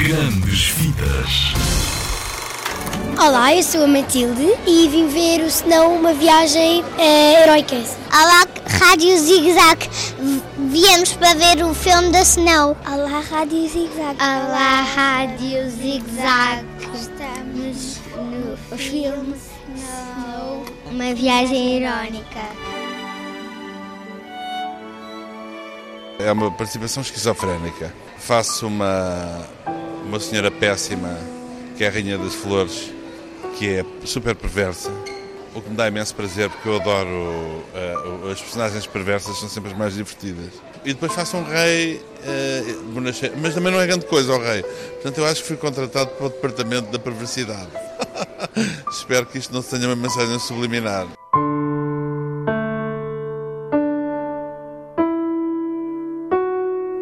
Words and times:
Grandes 0.00 0.68
Vidas. 0.68 1.52
Olá, 3.22 3.54
eu 3.54 3.62
sou 3.62 3.84
a 3.84 3.86
Matilde 3.86 4.54
e 4.66 4.88
vim 4.88 5.08
ver 5.08 5.42
o 5.42 5.46
Snow, 5.46 5.94
uma 5.94 6.14
viagem 6.14 6.82
uh, 6.82 7.42
heroica. 7.42 7.76
Olá, 8.10 8.46
Rádio 8.78 9.14
Zig 9.18 9.52
Zag. 9.52 9.90
Viemos 10.70 11.12
para 11.12 11.34
ver 11.34 11.62
o 11.62 11.74
filme 11.74 12.10
da 12.12 12.22
Snow. 12.22 12.74
Olá, 12.90 13.20
Rádio 13.20 13.68
Zig 13.68 13.90
Zag. 13.94 14.16
Olá, 14.18 14.80
Rádio 14.80 15.70
Zig 15.70 16.02
Zag. 16.16 16.64
Estamos 16.94 17.98
no 18.16 18.78
filme 18.78 19.34
Snow, 19.76 20.64
uma 20.90 21.14
viagem 21.14 21.76
irónica. 21.76 22.40
É 26.18 26.32
uma 26.32 26.50
participação 26.50 27.02
esquizofrénica. 27.02 27.92
Faço 28.18 28.66
uma, 28.66 29.46
uma 30.10 30.18
senhora 30.18 30.50
péssima, 30.50 31.16
que 31.76 31.84
é 31.84 31.86
a 31.86 31.90
Rainha 31.90 32.18
das 32.18 32.34
Flores, 32.34 32.92
que 33.56 33.76
é 33.76 33.84
super 34.04 34.34
perversa. 34.34 34.90
O 35.54 35.62
que 35.62 35.70
me 35.70 35.76
dá 35.76 35.86
imenso 35.86 36.16
prazer, 36.16 36.50
porque 36.50 36.68
eu 36.68 36.76
adoro 36.80 37.08
uh, 37.08 38.28
as 38.28 38.40
personagens 38.40 38.88
perversas, 38.88 39.38
são 39.38 39.48
sempre 39.48 39.70
as 39.70 39.78
mais 39.78 39.94
divertidas. 39.94 40.50
E 40.84 40.94
depois 40.94 41.12
faço 41.12 41.36
um 41.36 41.44
rei, 41.44 42.02
uh, 42.24 43.00
mas 43.40 43.54
também 43.54 43.72
não 43.72 43.80
é 43.80 43.86
grande 43.86 44.04
coisa 44.06 44.34
o 44.34 44.42
rei. 44.42 44.64
Portanto, 44.64 45.18
eu 45.18 45.26
acho 45.26 45.42
que 45.42 45.46
fui 45.46 45.56
contratado 45.56 46.10
para 46.10 46.26
o 46.26 46.28
departamento 46.28 46.90
da 46.90 46.98
perversidade. 46.98 47.68
Espero 48.90 49.26
que 49.26 49.38
isto 49.38 49.54
não 49.54 49.62
tenha 49.62 49.86
uma 49.86 49.94
mensagem 49.94 50.40
subliminar. 50.40 51.06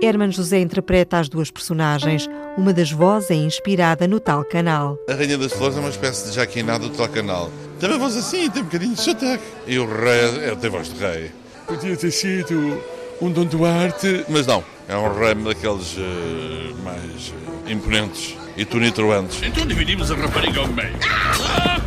Herman 0.09 0.33
José 0.33 0.59
interpreta 0.59 1.19
as 1.19 1.29
duas 1.29 1.51
personagens. 1.51 2.29
Uma 2.57 2.73
das 2.73 2.91
vozes 2.91 3.31
é 3.31 3.35
inspirada 3.35 4.09
no 4.09 4.19
tal 4.19 4.43
canal. 4.43 4.97
A 5.07 5.13
Rainha 5.13 5.37
das 5.37 5.53
Flores 5.53 5.77
é 5.77 5.81
uma 5.81 5.91
espécie 5.91 6.31
de 6.31 6.37
jaquinado 6.37 6.89
do 6.89 6.97
tal 6.97 7.09
canal. 7.09 7.53
Tem 7.79 7.91
uma 7.91 7.99
voz 7.99 8.17
assim, 8.17 8.49
tem 8.49 8.63
um 8.63 8.65
bocadinho 8.65 8.95
de 8.95 9.01
sotaque. 9.03 9.45
E 9.67 9.79
o 9.79 9.85
rei, 9.85 10.51
é, 10.51 10.57
tem 10.57 10.71
voz 10.71 10.91
de 10.93 10.99
rei. 10.99 11.31
Podia 11.67 11.95
ter 11.95 12.11
sido 12.11 12.83
um 13.21 13.31
Dom 13.31 13.45
Duarte, 13.45 14.25
mas 14.31 14.47
não. 14.47 14.65
É 14.89 14.97
um 14.97 15.19
rei 15.19 15.35
daqueles 15.35 15.99
uh, 15.99 16.75
mais 16.83 17.29
uh, 17.29 17.71
imponentes 17.71 18.35
e 18.57 18.65
tonitroantes. 18.65 19.43
Então 19.43 19.67
dividimos 19.67 20.11
a 20.11 20.17
rapariga 20.17 20.61
ao 20.61 20.69
meio. 20.69 20.97
Ah! 21.07 21.79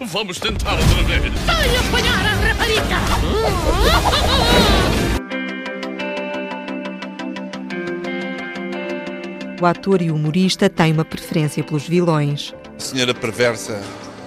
Vamos 0.00 0.38
tentar 0.38 0.74
outra 0.74 1.02
vez. 1.02 1.34
Vai 1.44 1.76
apanhar 1.76 2.24
a 2.24 2.34
rapariga! 2.46 2.98
O 9.60 9.66
ator 9.66 10.00
e 10.00 10.10
humorista 10.10 10.70
têm 10.70 10.92
uma 10.92 11.04
preferência 11.04 11.64
pelos 11.64 11.82
vilões. 11.82 12.54
A 12.76 12.80
senhora 12.80 13.12
perversa 13.12 13.82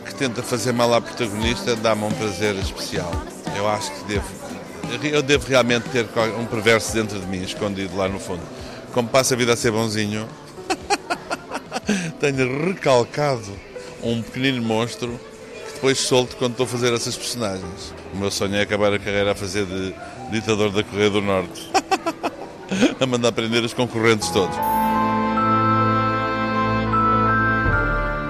que 0.05 0.13
tenta 0.13 0.43
fazer 0.43 0.73
mal 0.73 0.93
à 0.93 0.99
protagonista 0.99 1.73
dá-me 1.77 2.03
um 2.03 2.11
prazer 2.11 2.53
especial. 2.55 3.09
Eu 3.55 3.65
acho 3.69 3.91
que 3.93 4.03
devo, 4.03 4.27
eu 5.05 5.21
devo 5.21 5.47
realmente 5.47 5.87
ter 5.89 6.05
um 6.37 6.45
perverso 6.45 6.93
dentro 6.93 7.17
de 7.17 7.25
mim, 7.27 7.43
escondido 7.43 7.95
lá 7.95 8.09
no 8.09 8.19
fundo. 8.19 8.41
Como 8.93 9.07
passa 9.07 9.33
a 9.33 9.37
vida 9.37 9.53
a 9.53 9.55
ser 9.55 9.71
bonzinho, 9.71 10.27
tenho 12.19 12.65
recalcado 12.65 13.57
um 14.03 14.21
pequenino 14.21 14.61
monstro 14.61 15.17
que 15.65 15.73
depois 15.75 15.97
solto 15.97 16.35
quando 16.35 16.51
estou 16.51 16.65
a 16.65 16.69
fazer 16.69 16.91
essas 16.91 17.15
personagens. 17.15 17.93
O 18.13 18.17
meu 18.17 18.31
sonho 18.31 18.55
é 18.55 18.61
acabar 18.63 18.91
a 18.91 18.99
carreira 18.99 19.31
a 19.31 19.35
fazer 19.35 19.65
de 19.65 19.95
ditador 20.29 20.71
da 20.71 20.83
Correia 20.83 21.09
do 21.09 21.21
Norte. 21.21 21.71
a 22.99 23.05
mandar 23.05 23.31
prender 23.31 23.63
os 23.63 23.73
concorrentes 23.73 24.29
todos. 24.29 24.70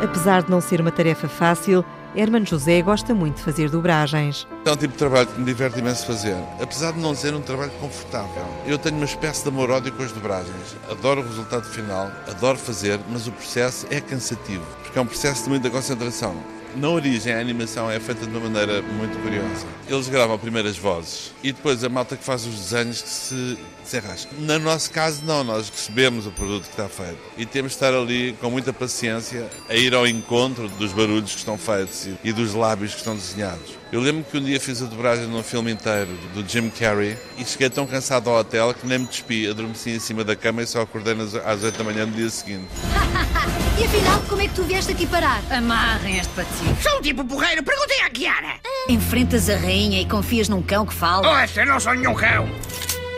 Apesar 0.03 0.41
de 0.41 0.49
não 0.49 0.59
ser 0.59 0.81
uma 0.81 0.91
tarefa 0.91 1.27
fácil, 1.29 1.85
Herman 2.15 2.43
José 2.43 2.81
gosta 2.81 3.13
muito 3.13 3.35
de 3.35 3.43
fazer 3.43 3.69
dobragens. 3.69 4.47
É 4.65 4.71
um 4.71 4.75
tipo 4.75 4.93
de 4.93 4.97
trabalho 4.97 5.27
que 5.27 5.39
me 5.39 5.45
diverte 5.45 5.77
imenso 5.77 6.07
fazer, 6.07 6.35
apesar 6.59 6.93
de 6.93 6.99
não 6.99 7.13
ser 7.13 7.35
um 7.35 7.41
trabalho 7.41 7.71
confortável. 7.79 8.43
Eu 8.65 8.79
tenho 8.79 8.95
uma 8.95 9.05
espécie 9.05 9.43
de 9.43 9.49
amor-ódio 9.49 9.93
com 9.93 10.01
as 10.01 10.11
dobragens. 10.11 10.75
Adoro 10.89 11.21
o 11.21 11.23
resultado 11.23 11.65
final, 11.65 12.11
adoro 12.27 12.57
fazer, 12.57 12.99
mas 13.11 13.27
o 13.27 13.31
processo 13.31 13.85
é 13.91 14.01
cansativo, 14.01 14.65
porque 14.81 14.97
é 14.97 15.01
um 15.01 15.05
processo 15.05 15.43
de 15.43 15.49
muita 15.49 15.69
concentração. 15.69 16.35
Na 16.75 16.89
origem, 16.89 17.33
a 17.33 17.39
animação 17.39 17.91
é 17.91 17.99
feita 17.99 18.25
de 18.25 18.29
uma 18.29 18.39
maneira 18.39 18.81
muito 18.81 19.21
curiosa. 19.21 19.67
Eles 19.89 20.07
gravam 20.07 20.39
primeiro 20.39 20.69
as 20.69 20.77
vozes 20.77 21.33
e 21.43 21.51
depois 21.51 21.83
a 21.83 21.89
malta 21.89 22.15
que 22.15 22.23
faz 22.23 22.45
os 22.45 22.55
desenhos 22.55 23.01
que 23.01 23.09
se 23.09 23.57
desenrasca. 23.83 24.31
No 24.37 24.59
nosso 24.59 24.89
caso, 24.91 25.21
não. 25.25 25.43
Nós 25.43 25.69
recebemos 25.69 26.25
o 26.27 26.31
produto 26.31 26.63
que 26.63 26.69
está 26.69 26.87
feito 26.87 27.19
e 27.37 27.45
temos 27.45 27.71
de 27.71 27.75
estar 27.75 27.93
ali 27.93 28.33
com 28.39 28.49
muita 28.49 28.71
paciência 28.71 29.49
a 29.67 29.75
ir 29.75 29.93
ao 29.93 30.07
encontro 30.07 30.69
dos 30.69 30.93
barulhos 30.93 31.31
que 31.31 31.39
estão 31.39 31.57
feitos 31.57 32.07
e 32.23 32.31
dos 32.31 32.53
lábios 32.53 32.91
que 32.91 32.99
estão 32.99 33.15
desenhados. 33.15 33.80
Eu 33.91 33.99
lembro 33.99 34.23
que 34.23 34.37
um 34.37 34.41
dia 34.41 34.57
fiz 34.57 34.81
a 34.81 34.85
dobragem 34.85 35.27
num 35.27 35.43
filme 35.43 35.69
inteiro 35.69 36.17
do 36.33 36.47
Jim 36.47 36.69
Carrey 36.69 37.17
e 37.37 37.43
cheguei 37.43 37.69
tão 37.69 37.85
cansado 37.85 38.29
ao 38.29 38.37
hotel 38.37 38.73
que 38.73 38.87
nem 38.87 38.99
me 38.99 39.05
despi, 39.05 39.49
adormeci 39.49 39.89
em 39.89 39.99
cima 39.99 40.23
da 40.23 40.33
cama 40.33 40.61
e 40.61 40.65
só 40.65 40.81
acordei 40.81 41.13
às 41.45 41.61
8 41.61 41.77
da 41.77 41.83
manhã 41.83 42.07
do 42.07 42.13
dia 42.13 42.29
seguinte. 42.29 42.69
e 43.77 43.83
afinal, 43.83 44.21
como 44.29 44.41
é 44.41 44.47
que 44.47 44.53
tu 44.53 44.63
vieste 44.63 44.93
aqui 44.93 45.05
parar? 45.05 45.41
Amarrem 45.51 46.19
este 46.19 46.31
patinho. 46.33 46.77
Sou 46.81 46.99
um 46.99 47.01
tipo 47.01 47.25
porreiro, 47.25 47.63
perguntei 47.63 47.99
à 48.01 48.09
Kiara. 48.09 48.55
Enfrentas 48.87 49.49
a 49.49 49.57
rainha 49.57 49.99
e 49.99 50.05
confias 50.05 50.47
num 50.47 50.61
cão 50.61 50.85
que 50.85 50.93
fala? 50.93 51.29
Oh, 51.29 51.43
esse 51.43 51.65
não 51.65 51.77
sou 51.77 51.93
nenhum 51.93 52.15
cão. 52.15 52.49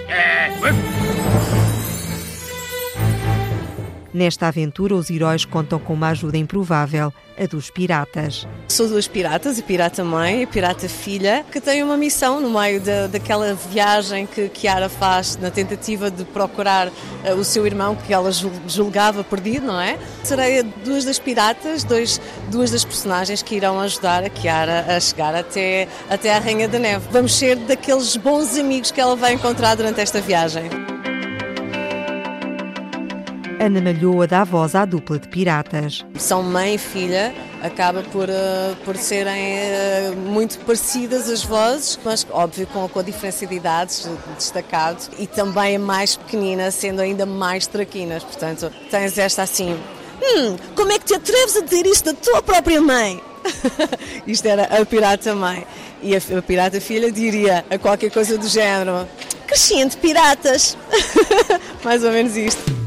É... 0.07 1.62
Nesta 4.13 4.47
aventura, 4.47 4.93
os 4.93 5.09
heróis 5.09 5.43
contam 5.43 5.79
com 5.79 5.93
uma 5.93 6.09
ajuda 6.09 6.37
improvável, 6.37 7.11
a 7.35 7.47
dos 7.47 7.71
piratas. 7.71 8.47
Sou 8.67 8.87
duas 8.87 9.07
piratas, 9.07 9.57
a 9.57 9.61
pirata 9.63 10.03
mãe 10.03 10.41
e 10.41 10.43
a 10.43 10.47
pirata 10.47 10.87
filha, 10.87 11.43
que 11.51 11.59
têm 11.59 11.81
uma 11.81 11.97
missão 11.97 12.39
no 12.39 12.51
meio 12.51 12.79
da, 12.79 13.07
daquela 13.07 13.55
viagem 13.55 14.27
que 14.27 14.49
Kiara 14.49 14.87
faz 14.87 15.35
na 15.37 15.49
tentativa 15.49 16.11
de 16.11 16.23
procurar 16.25 16.89
uh, 16.89 17.33
o 17.39 17.43
seu 17.43 17.65
irmão 17.65 17.95
que 17.95 18.13
ela 18.13 18.29
julgava 18.67 19.23
perdido, 19.23 19.65
não 19.65 19.81
é? 19.81 19.97
Serei 20.23 20.61
duas 20.61 21.05
das 21.05 21.17
piratas, 21.17 21.83
dois, 21.83 22.21
duas 22.51 22.69
das 22.69 22.85
personagens 22.85 23.41
que 23.41 23.55
irão 23.55 23.79
ajudar 23.79 24.23
a 24.23 24.29
Kiara 24.29 24.95
a 24.95 24.99
chegar 24.99 25.33
até, 25.33 25.87
até 26.07 26.35
a 26.35 26.39
Rainha 26.39 26.67
da 26.67 26.77
Neve. 26.77 27.07
Vamos 27.09 27.33
ser 27.33 27.55
daqueles 27.55 28.15
bons 28.15 28.55
amigos 28.59 28.91
que 28.91 29.01
ela 29.01 29.15
vai 29.15 29.33
encontrar 29.33 29.73
durante 29.73 29.99
esta 29.99 30.21
viagem. 30.21 30.92
Ana 33.63 33.79
Malhoa 33.79 34.27
dá 34.27 34.43
voz 34.43 34.75
à 34.75 34.83
dupla 34.83 35.17
de 35.17 35.29
piratas. 35.29 36.05
São 36.17 36.43
mãe 36.43 36.75
e 36.75 36.77
filha, 36.77 37.33
acaba 37.61 38.03
por, 38.03 38.27
uh, 38.27 38.75
por 38.83 38.97
serem 38.97 39.55
uh, 40.11 40.15
muito 40.17 40.59
parecidas 40.65 41.29
as 41.29 41.45
vozes, 41.45 41.97
mas 42.03 42.27
óbvio 42.29 42.67
com, 42.67 42.89
com 42.89 42.99
a 42.99 43.03
diferença 43.03 43.47
de 43.47 43.55
idades 43.55 44.05
destacado 44.35 45.09
e 45.17 45.25
também 45.25 45.77
a 45.77 45.79
mais 45.79 46.17
pequenina, 46.17 46.71
sendo 46.71 47.01
ainda 47.01 47.25
mais 47.25 47.65
traquinas. 47.65 48.21
Portanto, 48.21 48.69
tens 48.91 49.17
esta 49.17 49.43
assim. 49.43 49.79
Hum, 50.21 50.57
como 50.75 50.91
é 50.91 50.99
que 50.99 51.05
te 51.05 51.13
atreves 51.13 51.55
a 51.55 51.61
dizer 51.61 51.85
isto 51.85 52.11
da 52.11 52.13
tua 52.13 52.41
própria 52.43 52.81
mãe? 52.81 53.21
Isto 54.27 54.47
era 54.47 54.63
a 54.63 54.85
pirata 54.85 55.35
mãe. 55.35 55.65
E 56.01 56.15
a, 56.15 56.17
a 56.37 56.41
pirata 56.41 56.79
filha 56.79 57.11
diria 57.11 57.65
a 57.69 57.77
qualquer 57.77 58.09
coisa 58.09 58.37
do 58.37 58.47
género: 58.47 59.07
crescente 59.47 59.97
piratas. 59.97 60.77
Mais 61.83 62.03
ou 62.03 62.11
menos 62.11 62.37
isto. 62.37 62.82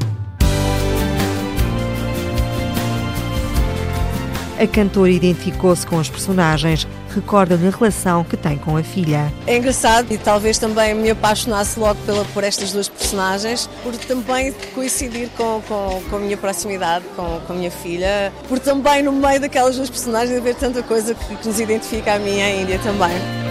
A 4.59 4.65
cantora 4.65 5.11
identificou-se 5.11 5.85
com 5.85 5.97
os 5.97 6.09
personagens, 6.09 6.87
recorda-lhe 7.13 7.67
a 7.67 7.69
relação 7.69 8.23
que 8.23 8.35
tem 8.35 8.57
com 8.57 8.75
a 8.75 8.81
filha. 8.81 9.31
É 9.45 9.55
engraçado 9.55 10.11
e 10.11 10.17
talvez 10.17 10.57
também 10.57 10.95
me 10.95 11.11
apaixonasse 11.11 11.79
logo 11.79 11.99
pela, 12.01 12.25
por 12.25 12.43
estas 12.43 12.71
duas 12.71 12.89
personagens, 12.89 13.69
por 13.83 13.95
também 13.95 14.51
coincidir 14.73 15.29
com, 15.37 15.61
com, 15.67 16.01
com 16.09 16.15
a 16.15 16.19
minha 16.19 16.37
proximidade 16.37 17.05
com, 17.15 17.39
com 17.45 17.53
a 17.53 17.55
minha 17.55 17.71
filha, 17.71 18.33
por 18.49 18.57
também 18.57 19.03
no 19.03 19.11
meio 19.11 19.39
daquelas 19.39 19.75
duas 19.75 19.91
personagens 19.91 20.35
haver 20.35 20.55
tanta 20.55 20.81
coisa 20.81 21.13
que, 21.13 21.35
que 21.35 21.47
nos 21.47 21.59
identifica 21.59 22.15
a 22.15 22.19
mim 22.19 22.37
e 22.37 22.41
a 22.41 22.61
Índia 22.61 22.79
também. 22.79 23.46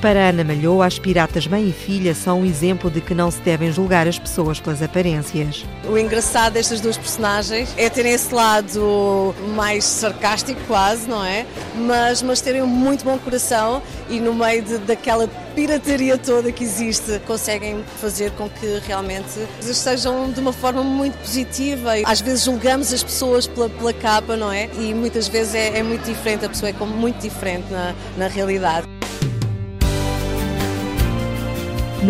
Para 0.00 0.30
Ana 0.30 0.42
Malhou, 0.42 0.82
as 0.82 0.98
piratas 0.98 1.46
mãe 1.46 1.68
e 1.68 1.72
filha 1.74 2.14
são 2.14 2.40
um 2.40 2.46
exemplo 2.46 2.90
de 2.90 3.02
que 3.02 3.14
não 3.14 3.30
se 3.30 3.38
devem 3.40 3.70
julgar 3.70 4.08
as 4.08 4.18
pessoas 4.18 4.58
pelas 4.58 4.80
aparências. 4.80 5.66
O 5.86 5.98
engraçado 5.98 6.54
destas 6.54 6.80
duas 6.80 6.96
personagens 6.96 7.74
é 7.76 7.90
terem 7.90 8.14
esse 8.14 8.34
lado 8.34 9.34
mais 9.54 9.84
sarcástico 9.84 10.58
quase, 10.66 11.06
não 11.06 11.22
é? 11.22 11.44
Mas, 11.74 12.22
mas 12.22 12.40
terem 12.40 12.62
um 12.62 12.66
muito 12.66 13.04
bom 13.04 13.18
coração 13.18 13.82
e 14.08 14.18
no 14.18 14.32
meio 14.32 14.62
de, 14.62 14.78
daquela 14.78 15.28
pirataria 15.54 16.16
toda 16.16 16.50
que 16.50 16.64
existe, 16.64 17.20
conseguem 17.26 17.84
fazer 18.00 18.30
com 18.30 18.48
que 18.48 18.80
realmente 18.86 19.46
sejam 19.60 20.30
de 20.32 20.40
uma 20.40 20.52
forma 20.54 20.82
muito 20.82 21.18
positiva. 21.18 21.92
Às 22.06 22.22
vezes 22.22 22.44
julgamos 22.44 22.90
as 22.90 23.02
pessoas 23.02 23.46
pela, 23.46 23.68
pela 23.68 23.92
capa, 23.92 24.34
não 24.34 24.50
é? 24.50 24.70
E 24.78 24.94
muitas 24.94 25.28
vezes 25.28 25.54
é, 25.54 25.76
é 25.78 25.82
muito 25.82 26.04
diferente, 26.04 26.46
a 26.46 26.48
pessoa 26.48 26.70
é 26.70 26.72
como 26.72 26.96
muito 26.96 27.20
diferente 27.20 27.70
na, 27.70 27.94
na 28.16 28.28
realidade. 28.28 28.99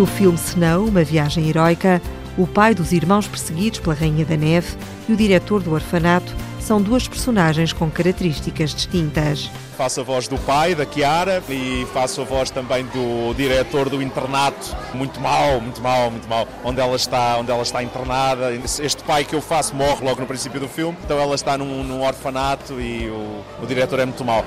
No 0.00 0.06
filme 0.06 0.38
Snow, 0.38 0.86
uma 0.86 1.04
viagem 1.04 1.46
heroica, 1.46 2.00
o 2.38 2.46
pai 2.46 2.74
dos 2.74 2.90
irmãos 2.90 3.28
perseguidos 3.28 3.80
pela 3.80 3.94
Rainha 3.94 4.24
da 4.24 4.34
Neve 4.34 4.74
e 5.06 5.12
o 5.12 5.16
diretor 5.16 5.62
do 5.62 5.74
orfanato 5.74 6.34
são 6.58 6.80
duas 6.80 7.06
personagens 7.06 7.74
com 7.74 7.90
características 7.90 8.74
distintas. 8.74 9.50
Faço 9.76 10.00
a 10.00 10.02
voz 10.02 10.26
do 10.26 10.38
pai, 10.38 10.74
da 10.74 10.86
Chiara, 10.86 11.42
e 11.50 11.86
faço 11.92 12.22
a 12.22 12.24
voz 12.24 12.48
também 12.48 12.86
do 12.86 13.34
diretor 13.34 13.90
do 13.90 14.00
internato, 14.00 14.74
muito 14.94 15.20
mal, 15.20 15.60
muito 15.60 15.82
mal, 15.82 16.10
muito 16.10 16.26
mal, 16.26 16.48
onde 16.64 16.80
ela 16.80 16.96
está, 16.96 17.36
onde 17.36 17.50
ela 17.50 17.62
está 17.62 17.82
internada. 17.82 18.54
Este 18.54 19.02
pai 19.02 19.26
que 19.26 19.34
eu 19.34 19.42
faço 19.42 19.76
morre 19.76 20.02
logo 20.02 20.18
no 20.18 20.26
princípio 20.26 20.58
do 20.58 20.66
filme, 20.66 20.96
então 21.04 21.20
ela 21.20 21.34
está 21.34 21.58
num, 21.58 21.84
num 21.84 22.02
orfanato 22.02 22.80
e 22.80 23.06
o, 23.10 23.44
o 23.62 23.66
diretor 23.66 24.00
é 24.00 24.06
muito 24.06 24.24
mal. 24.24 24.46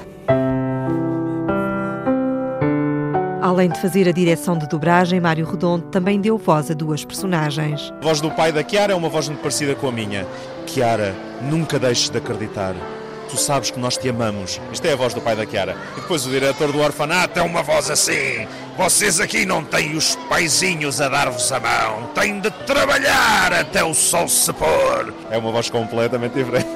Além 3.64 3.72
de 3.72 3.80
fazer 3.80 4.10
a 4.10 4.12
direção 4.12 4.58
de 4.58 4.68
dobragem, 4.68 5.22
Mário 5.22 5.50
Redondo 5.50 5.86
também 5.86 6.20
deu 6.20 6.38
voz 6.38 6.70
a 6.70 6.74
duas 6.74 7.06
personagens. 7.06 7.94
A 8.02 8.04
voz 8.04 8.20
do 8.20 8.30
pai 8.30 8.52
da 8.52 8.62
Chiara 8.62 8.92
é 8.92 8.96
uma 8.96 9.08
voz 9.08 9.30
muito 9.30 9.40
parecida 9.40 9.74
com 9.74 9.88
a 9.88 9.92
minha. 9.94 10.28
Chiara, 10.68 11.16
nunca 11.42 11.80
deixes 11.80 12.10
de 12.10 12.18
acreditar. 12.18 12.76
Tu 13.30 13.38
sabes 13.38 13.72
que 13.72 13.80
nós 13.80 13.96
te 13.96 14.10
amamos. 14.10 14.60
Isto 14.70 14.86
é 14.86 14.92
a 14.92 14.96
voz 14.98 15.14
do 15.14 15.22
pai 15.22 15.38
da 15.38 15.46
Chiara. 15.46 15.78
E 15.96 16.02
depois 16.02 16.26
o 16.26 16.30
diretor 16.30 16.74
do 16.74 16.80
orfanato 16.82 17.40
é 17.40 17.42
uma 17.42 17.64
voz 17.64 17.90
assim. 17.90 18.46
Vocês 18.78 19.22
aqui 19.22 19.46
não 19.46 19.64
têm 19.64 19.96
os 19.96 20.18
paizinhos 20.28 21.00
a 21.00 21.08
dar-vos 21.08 21.50
a 21.50 21.62
mão. 21.62 22.10
Têm 22.14 22.42
de 22.42 22.52
trabalhar 22.66 23.54
até 23.54 23.82
o 23.82 23.94
sol 23.94 24.28
se 24.28 24.52
pôr. 24.52 25.14
É 25.32 25.38
uma 25.38 25.54
voz 25.54 25.70
completamente 25.70 26.34
diferente. 26.34 26.68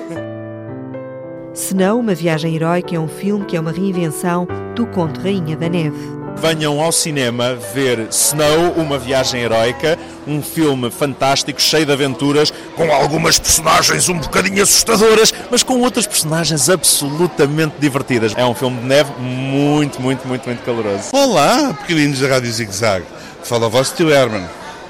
Senão, 1.53 1.99
uma 1.99 2.15
viagem 2.15 2.55
heroica 2.55 2.95
é 2.95 2.99
um 2.99 3.09
filme 3.09 3.43
que 3.43 3.57
é 3.57 3.59
uma 3.59 3.73
reinvenção 3.73 4.47
do 4.73 4.87
conto 4.87 5.19
Rainha 5.19 5.57
da 5.57 5.67
Neve 5.67 6.16
venham 6.37 6.79
ao 6.79 6.91
cinema 6.91 7.55
ver 7.73 8.07
Snow, 8.11 8.73
uma 8.77 8.97
viagem 8.97 9.41
heroica, 9.41 9.97
um 10.27 10.41
filme 10.41 10.91
fantástico, 10.91 11.59
cheio 11.59 11.85
de 11.85 11.91
aventuras, 11.91 12.53
com 12.75 12.91
algumas 12.91 13.39
personagens 13.39 14.07
um 14.07 14.19
bocadinho 14.19 14.61
assustadoras, 14.61 15.33
mas 15.49 15.63
com 15.63 15.81
outras 15.81 16.05
personagens 16.05 16.69
absolutamente 16.69 17.75
divertidas. 17.79 18.33
É 18.37 18.45
um 18.45 18.53
filme 18.53 18.79
de 18.79 18.85
neve 18.85 19.11
muito, 19.19 20.01
muito, 20.01 20.27
muito, 20.27 20.45
muito 20.45 20.63
caloroso. 20.63 21.09
Olá, 21.11 21.73
pequeninos 21.73 22.19
da 22.19 22.27
Rádio 22.27 22.51
Zig 22.51 22.71
Zag. 22.71 23.03
Fala 23.43 23.69
de 23.69 23.93
tio 23.93 24.11
Herman. 24.11 24.45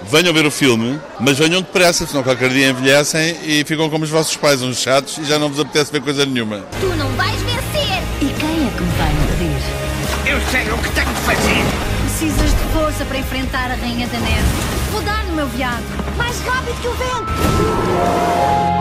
Venham 0.09 0.33
ver 0.33 0.45
o 0.45 0.51
filme, 0.51 0.99
mas 1.19 1.37
venham 1.37 1.61
depressa, 1.61 2.05
senão 2.05 2.23
qualquer 2.23 2.49
dia 2.49 2.69
envelhecem 2.69 3.35
e 3.43 3.63
ficam 3.65 3.89
como 3.89 4.03
os 4.03 4.09
vossos 4.09 4.35
pais, 4.35 4.61
uns 4.61 4.79
chatos, 4.79 5.17
e 5.17 5.25
já 5.25 5.39
não 5.39 5.49
vos 5.49 5.59
apetece 5.59 5.91
ver 5.91 6.01
coisa 6.01 6.25
nenhuma. 6.25 6.63
Tu 6.79 6.87
não 6.95 7.09
vais 7.11 7.41
vencer! 7.41 8.03
E 8.21 8.25
quem 8.39 8.67
é 8.67 8.71
que 8.71 8.83
me 8.83 8.91
vai 8.97 9.11
impedir? 9.11 9.86
Eu 10.29 10.41
sei 10.51 10.69
o 10.69 10.77
que 10.79 10.91
tenho 10.91 11.07
de 11.07 11.21
fazer. 11.21 11.63
Precisas 12.01 12.51
de 12.51 12.73
força 12.73 13.05
para 13.05 13.17
enfrentar 13.17 13.71
a 13.71 13.75
Rainha 13.75 14.07
da 14.07 14.19
Neve. 14.19 14.43
Vou 14.91 15.01
dar 15.01 15.23
no 15.23 15.35
meu 15.35 15.47
viado. 15.47 15.85
Mais 16.17 16.37
rápido 16.41 16.81
que 16.81 16.87
o 16.89 16.93
vento! 16.93 18.76